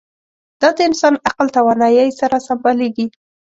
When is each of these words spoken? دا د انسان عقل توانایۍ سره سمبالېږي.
دا 0.61 0.69
د 0.77 0.79
انسان 0.89 1.13
عقل 1.27 1.47
توانایۍ 1.57 2.09
سره 2.19 2.35
سمبالېږي. 2.47 3.05